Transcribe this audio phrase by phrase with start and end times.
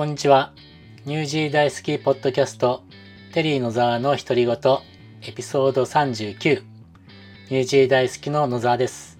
[0.00, 0.54] こんにちは。
[1.04, 2.84] ニュージー大好きポッドキャスト、
[3.34, 4.56] テリー野沢の独り言、
[5.20, 6.62] エピソード39。
[7.50, 9.18] ニュージー大好きの野沢です。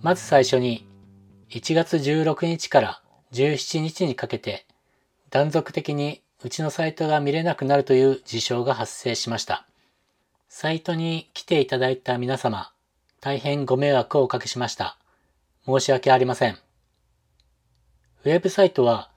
[0.00, 0.88] まず最初に、
[1.50, 3.02] 1月16日から
[3.32, 4.64] 17日にかけて、
[5.28, 9.66] 断続的にうちのサイトが見れなくなるという事象が発生しました。
[10.48, 12.72] サイトに来ていただいた皆様、
[13.20, 14.96] 大変ご迷惑をおかけしました。
[15.66, 16.56] 申し訳ありません。
[18.24, 19.11] ウェブサイトは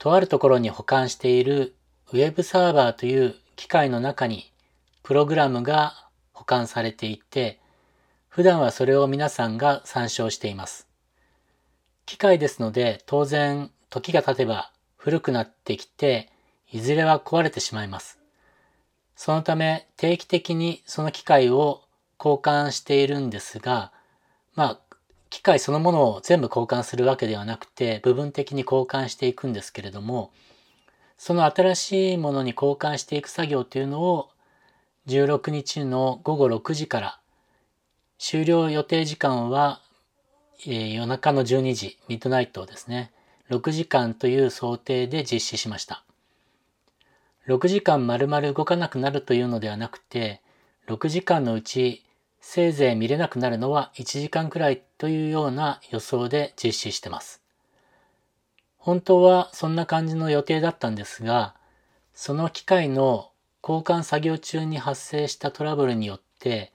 [0.00, 1.76] とあるところに保管している
[2.10, 4.50] ウェブサーバーという機械の中に
[5.02, 7.60] プログラムが保管されていて、
[8.30, 10.88] 普段はそれを皆さんが参照しています。
[12.06, 16.30] 機械ですので当然時が経てば古くなってきて、
[16.72, 18.18] いずれは壊れてしまいます。
[19.16, 21.82] そのため定期的にその機械を
[22.18, 23.92] 交換しているんですが、
[24.54, 24.80] まあ
[25.30, 30.32] 機械そのものを全部交換するわけではなくて、部分的に交換していくんですけれども、
[31.16, 34.30] その新しいものに交換していく作業というのを、
[35.06, 37.20] 16日の午後6時から、
[38.18, 39.80] 終了予定時間は、
[40.66, 43.12] えー、夜中の12時、ミッドナイトですね。
[43.50, 46.04] 6時間という想定で実施しました。
[47.48, 50.42] 6時間丸々動かなくなるというのではなくて、
[50.86, 52.04] 6時間のうち
[52.40, 57.42] せいぜい見れなくなるのは1時間くらいというような予想で実施してます。
[58.78, 61.54] 本当はそんな感じの予定だったんですが、
[62.14, 63.30] その機械の
[63.62, 66.72] 交換作業中に発生したトラブルによって、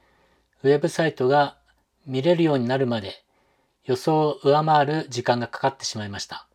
[0.63, 1.57] ウェブサイトが
[2.05, 3.23] 見れるようになるまで
[3.85, 6.47] 予想を上回る時間がかかってしまいました。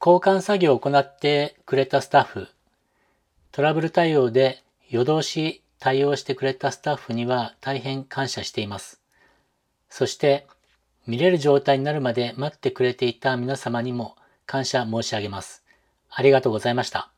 [0.00, 2.48] 交換作業を行ってくれたスタッフ、
[3.50, 9.00] トラブル対応で夜通し対応してくれたスタッフには大変感謝しています。
[9.88, 10.46] そして、
[11.06, 15.64] 見れる状態になるまで待ってくれていた皆様にも感謝申し上げます。
[16.10, 17.10] ありがとうございました。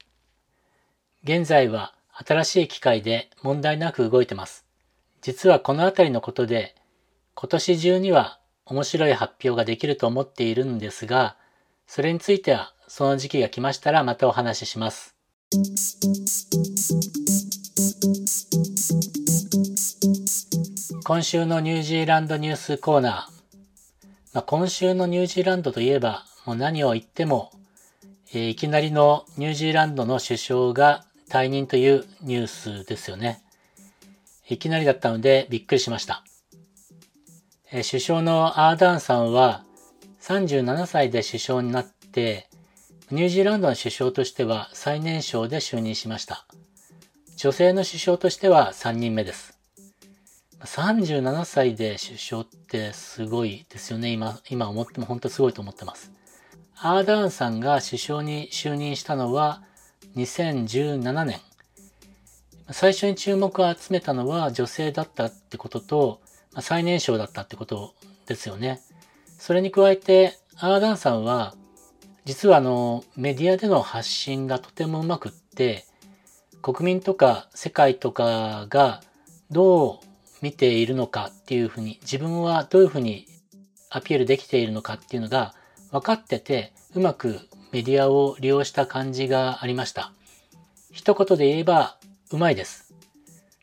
[1.24, 4.64] 現在は新しい機械で問題なく動いてます。
[5.22, 6.76] 実はこのあたりのことで、
[7.34, 11.36] 今年中には面白い発表ができると思っているんですが、
[11.86, 15.16] それについてはその時期が来ましたらまたお話しします。
[21.02, 23.12] 今週のニュージーランドニュースコーナー。
[24.34, 27.50] まあ、今週のニュージーランドといえば、もう何を言っても、
[28.32, 33.42] えー、いきなりのニュージーランドの首相が退任というニュースですよね。
[34.48, 36.22] いきなりだったのでびっくりしました。
[37.72, 39.64] えー、首相のアーダーンさんは
[40.20, 42.48] 37歳で首相になって、
[43.10, 46.46] ニュージーランドの首相としては最年少で就任しました。
[47.42, 49.58] 女性の首相としては3人目です。
[50.60, 54.10] 37歳で首相ってすごいですよね。
[54.10, 56.12] 今、今思っても本当すごいと思ってます。
[56.76, 59.62] アーダーンさんが首相に就任したのは
[60.16, 61.40] 2017年。
[62.72, 66.20] 最初に注目を集めたのは女性だったってことと、
[66.60, 67.94] 最年少だったってこと
[68.26, 68.82] ですよね。
[69.38, 71.54] それに加えて、アーダーンさんは、
[72.26, 75.86] 実はあの、メディアでの発信がとてもうまくって、
[76.62, 79.02] 国民とか世界とかが
[79.50, 80.06] どう
[80.42, 83.26] 見ているのかっていうふうに、自分はどういうふうに
[83.90, 85.54] アピールできているのかっていうのが
[85.90, 87.40] 分かってて、うまく
[87.72, 90.12] メディアを利用した感じがありました。
[90.92, 91.98] 一言で言えば、
[92.30, 92.94] うまいです。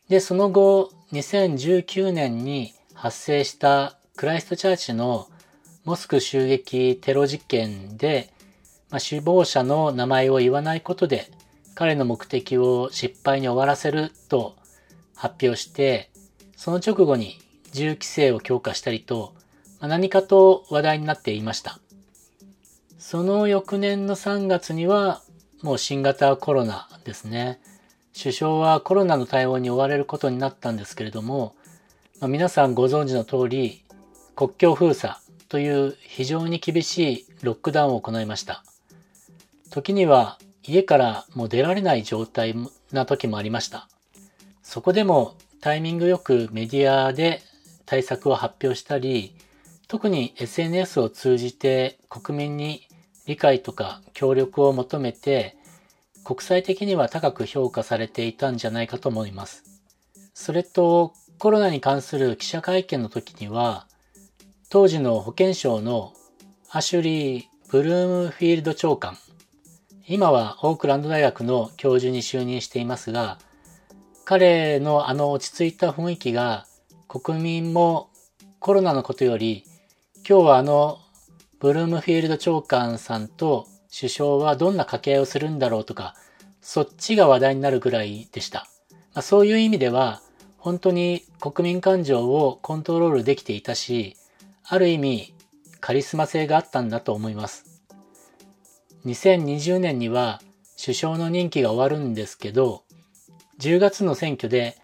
[0.08, 5.28] で、その後、2019年に発生したクライストチャーチの
[5.84, 8.32] モスク襲撃テロ実験で、
[8.90, 11.30] まあ、首謀者の名前を言わないことで、
[11.78, 14.56] 彼の目的を失敗に終わらせると
[15.14, 16.10] 発表して、
[16.56, 17.38] その直後に
[17.70, 19.32] 銃規制を強化したりと、
[19.80, 21.78] 何かと話題になっていました。
[22.98, 25.22] その翌年の3月には、
[25.62, 27.60] もう新型コロナですね。
[28.20, 31.54] 首相はコロナの対応に追われることになったんですけれども、
[32.18, 33.84] まあ、皆さんご存知の通り、
[34.34, 35.14] 国境封鎖
[35.48, 38.64] という非常に厳しいロックダウンを行いました。
[39.70, 42.54] 時には家からもう出られない状態
[42.92, 43.88] な時もありました。
[44.62, 47.40] そこでもタイミングよくメディアで
[47.86, 49.34] 対策を発表したり、
[49.88, 52.86] 特に SNS を通じて国民に
[53.24, 55.56] 理解とか協力を求めて、
[56.22, 59.64] 国際的には高く評価されていたんじゃないかと思います。
[60.34, 63.86] それと、コロナに関する記者会見の時には、
[64.68, 66.12] 当時の保健省の
[66.70, 69.16] アシュリー・ブルームフィールド長官、
[70.10, 73.38] 今はオークランド大学の教授に就任していますが、
[74.24, 76.66] 彼のあの落ち着いた雰囲気が
[77.08, 78.08] 国民も
[78.58, 79.64] コロナのことより
[80.26, 80.98] 今日はあの
[81.60, 86.14] ブルームフィールド長官さんと首相はどんな掛け合いをするんだろうとか、
[86.62, 88.66] そっちが話題になるぐらいでした。
[88.90, 90.22] まあ、そういう意味では、
[90.56, 94.16] 本当に国民感情をコントロールできていたし、
[94.64, 95.34] ある意味
[95.80, 97.67] カリスマ性があったんだと思います。
[99.06, 100.40] 2020年には
[100.80, 102.82] 首相の任期が終わるんですけど、
[103.58, 104.76] 10月の選挙で、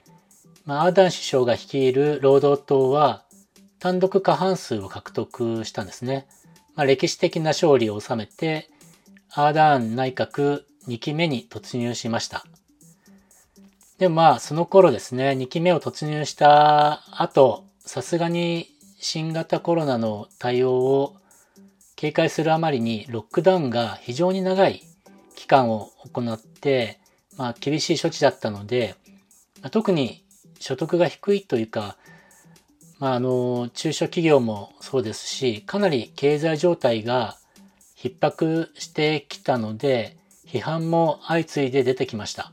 [0.65, 3.25] まあ、アーダン首相が率いる労働党は
[3.79, 6.27] 単独過半数を獲得したんですね。
[6.75, 8.69] まあ、歴史的な勝利を収めて、
[9.33, 12.45] アーダーン内閣2期目に突入しました。
[13.99, 18.69] でもまあ、その頃ですね、2期目を突入した後、さすがに
[18.99, 21.17] 新型コロナの対応を
[22.05, 24.83] 警戒するあまりにロックダウンが非常に長い
[25.37, 27.01] 期間を行って、
[27.39, 28.95] まあ厳しい処置だったので、
[29.63, 30.23] ま、特に
[30.61, 31.97] 所得が低いというか、
[32.99, 37.39] まああの、中小企業もそうですし、かなり経済状態が
[37.97, 42.53] 逼迫してきたので、批判も相次いで出てきました。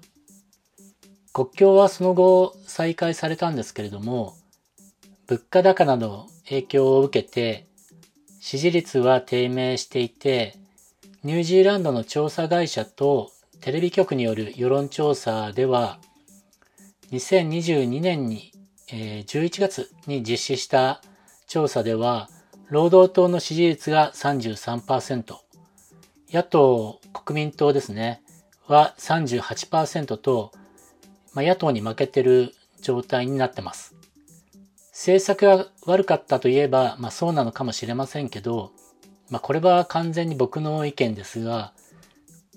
[1.34, 4.38] 国境はその後再開されたんですけれども、
[5.28, 7.68] 物価高など影響を受けて、
[8.42, 10.56] 支持率は低迷していて、
[11.24, 16.00] ニュージーランドの調査会社とテレビ局による世論調査では、
[17.12, 18.52] 2022年に、
[18.92, 21.04] えー、11月に実施した
[21.48, 22.30] 調査では、
[22.70, 25.36] 労働党の支持率が33%、
[26.32, 28.24] 野党国民党ですね、
[28.66, 30.52] は38%と、
[31.36, 34.01] まあ、野党に負けてる状態になってます。
[34.92, 38.72] 政策が悪かったといえば、まあそうなのかもしれませんけど、
[39.30, 41.74] まあこれは完全に僕の意見ですが、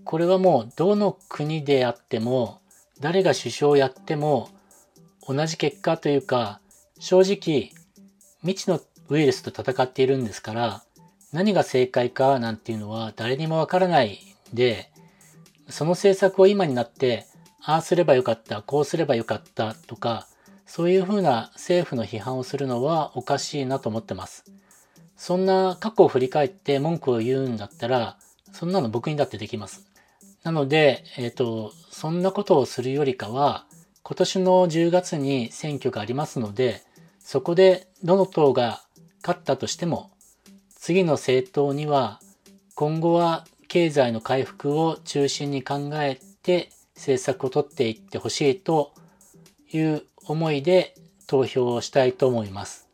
[0.04, 2.60] これはもうどの国であっても、
[3.00, 4.50] 誰が首相をやっても
[5.26, 6.60] 同じ結果というか、
[6.98, 7.72] 正直
[8.42, 10.82] 未知のウイルスと戦っているんですから、
[11.32, 14.18] 何が正解かなんていうのは誰にもわからない
[14.52, 14.90] で、
[15.68, 17.26] その政策を今になって、
[17.62, 20.28] ああすればよかった、こうすればよかったとか、
[20.66, 24.44] そういうふうな政府の批判をするのはおかしいなと思ってます。
[25.16, 28.18] そんな過去を振り返って文句を言うんだったら、
[28.52, 29.86] そんなの僕にだってできます。
[30.42, 33.66] なので、えっ、ー、と、そんなことをするよりかは、
[34.02, 36.82] 今年の10月に選挙がありますので、
[37.18, 38.82] そこでどの党が
[39.22, 40.10] 勝ったとしても、
[40.76, 42.20] 次の政党には、
[42.74, 48.92] 今後は経済の回復を中心に考えて政策を取っていってほしいと
[49.72, 50.94] いう思いで
[51.26, 52.88] 投票をしたいと思います。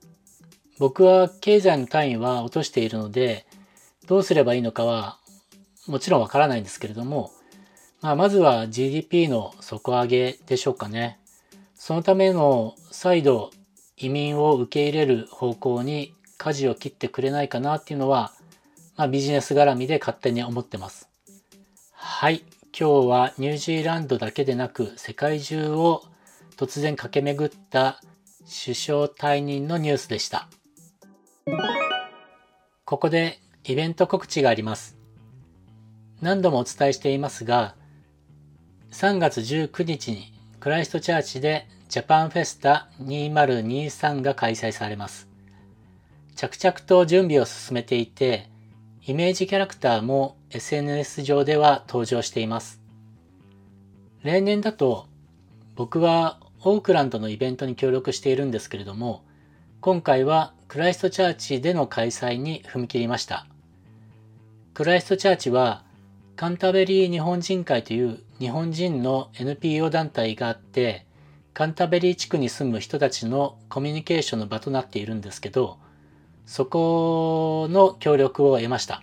[0.78, 3.46] 僕は経済の単位は落としているので、
[4.06, 5.18] どうすればいいのかは
[5.86, 7.32] もちろんわからないんですけれども、
[8.00, 11.18] まあ、まずは GDP の底上げでしょうかね。
[11.74, 13.50] そのための再度
[13.96, 18.32] 移民を受け入れる方向に舵を切ってくれないかなっていうのは、
[18.96, 21.08] まあ、ビジネス絡みで勝手に思ってます。
[21.92, 22.44] はい。
[22.78, 26.04] 今日はニュージーランドだけでなく世界中を
[26.56, 28.00] 突然駆け巡った
[28.64, 30.49] 首相退任のニュースでした。
[32.85, 34.97] ここでイベント告知があります。
[36.20, 37.75] 何度もお伝えしていますが、
[38.91, 45.29] 3月19日にクライストチャーチでジャパンフェスタ2023が開催されます。
[46.37, 48.49] 着々と準備を進めていて、
[49.07, 52.80] イメージキャラクターも SNS 上では登場しています。
[54.23, 55.07] 例年だと
[55.80, 59.25] 僕はオークランドのイベントに協力しているんですけれども、
[59.80, 63.46] 今回はクライストチャーチでの開催に踏み切りました。
[64.75, 65.82] クライストチャーチは
[66.37, 71.06] カンタベリー日本人会という日本人の NPO 団体があって、
[71.54, 75.78] カンタベリー地区に住む人たちのコミュニケーションの場となっているんですけど、
[76.44, 79.02] そこの協力を得ました。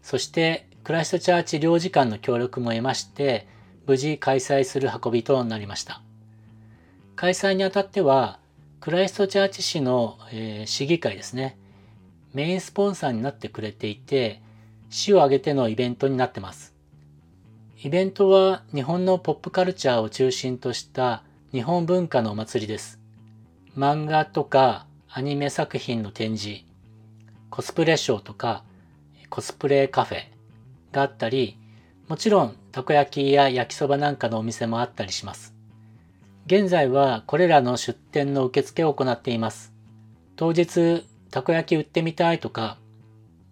[0.00, 3.46] そして、クライストチャーチ領事館の協力も得まして、
[3.90, 6.00] 無事開催する運びとなりました。
[7.16, 8.38] 開催にあたっては、
[8.78, 11.58] クライストチャーチ市の、えー、市議会ですね。
[12.32, 14.42] メインスポンサーになってくれていて、
[14.90, 16.72] 市を挙げてのイベントになってます。
[17.82, 23.00] イベントは日本のポップカルチャーを中心とした日本文化のお祭りです。
[23.76, 26.62] 漫画とかアニメ作品の展示、
[27.50, 28.62] コスプレショーとか
[29.30, 30.18] コスプレカフェ
[30.92, 31.58] があったり、
[32.06, 35.54] もちろんたこ焼きや焼きそばなんかのお店もあったりします。
[36.46, 39.72] 現在はこれらの出店の受付を行っています。
[40.36, 42.78] 当日、たこ焼き売ってみたいとか、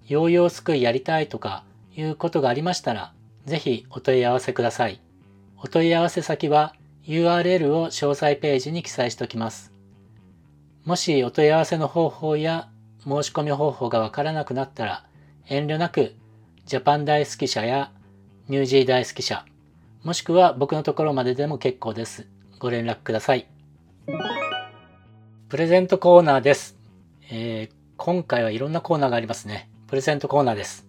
[0.07, 3.13] ヨーヨーすくいやりたいとかいうことがありましたら、
[3.45, 5.01] ぜひお問い合わせください。
[5.59, 9.73] お問い合わせ先は URL を詳細ページに記載しておきます。
[10.85, 12.69] もしお問い合わせの方法や
[13.05, 15.05] 申し込み方法がわからなくなったら、
[15.49, 16.15] 遠慮なく
[16.67, 17.93] ジャパン大好き社や
[18.49, 19.45] ニュージー大好き社、
[20.05, 22.27] もしくは僕のところまででも結構です。
[22.59, 23.47] ご連絡ください。
[25.51, 26.79] プレゼントコーナーです。
[27.31, 29.69] えー、今回はいろんなコーナーがありますね。
[29.87, 30.87] プレゼントコーナーです。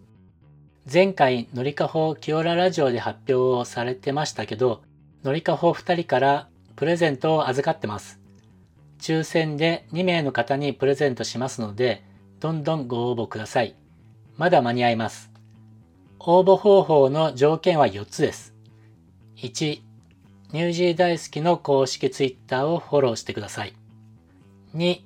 [0.89, 4.81] 前回、のりかほキオララジオで発表をされてましたけど、
[5.25, 6.47] のりかほ2人から
[6.77, 8.21] プレゼントを預かってます。
[9.01, 12.05] 抽選で2名の方にプレゼントしますので、
[12.39, 13.75] どんどんご応募ください。
[14.37, 15.29] まだ間に合います。
[16.21, 18.53] 応募方法の条件は4つです。
[19.37, 19.81] 1、
[20.51, 23.73] ニュージー大好きの公式ツイッターをフォローしてください。
[24.75, 25.01] 2、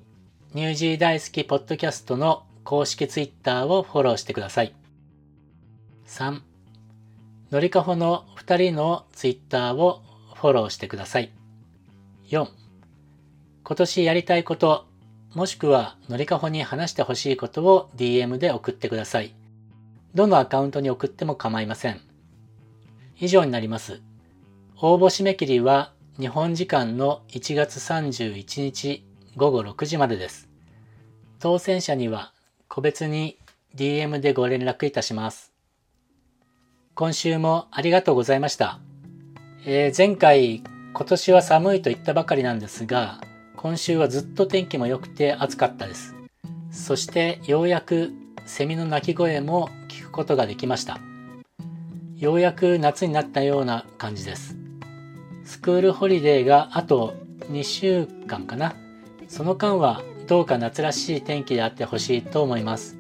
[0.55, 4.74] ニュージー大好きポッドキャストの公式ツイッターをフォローしてください。
[6.08, 6.41] 3、
[7.51, 10.01] のりかほの2人のツイッターを
[10.34, 11.32] フォローしてください。
[12.29, 12.48] 4、
[13.63, 14.88] 今年やりたいこと、
[15.36, 19.36] もしくはのりかほに話してほしいことを DM で送ってください。
[20.15, 22.00] どのアカウントに送っても構いません。
[23.20, 24.01] 以上になります。
[24.77, 29.05] 応募締め切りは日本時間の1月31日
[29.36, 30.50] 午後6時までです。
[31.39, 32.32] 当選者には
[32.67, 33.38] 個別に
[33.75, 35.51] DM でご連絡いたします。
[36.93, 38.79] 今週もありがとうございました。
[39.65, 43.20] えー、前回今年は寒いと言ったばかりなんですが、
[43.55, 46.13] 今週はずっと天気も良くて暑かったです。
[46.72, 48.13] そしてようやく
[48.45, 51.00] セミの鳴き声も聞くことができました。
[52.17, 54.55] ようやく夏になったような感じです。
[55.43, 57.15] スクールホリデーがあと
[57.51, 58.75] 2週間かな。
[59.27, 62.97] その間はどうか夏らしい天気であってほしいと思います。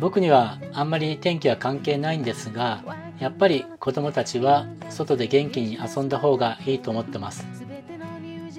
[0.00, 2.82] 僕にはあんまり天気は関係ないんですが、
[3.20, 7.46] やっぱり子供たちは外で元気に遊んだ方がいいと思ってます。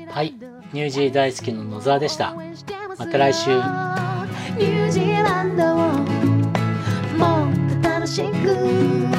[0.08, 0.36] はい、
[0.72, 2.34] ニュージー大好きの野沢でした。
[2.98, 3.50] また来週。
[4.58, 5.78] ニュージーランドを
[7.18, 9.13] もっと楽しく